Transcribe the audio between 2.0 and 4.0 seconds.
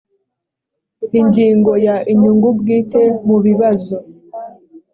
inyungu bwite mu bibazo